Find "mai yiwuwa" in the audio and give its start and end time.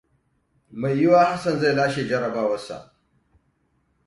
0.79-1.23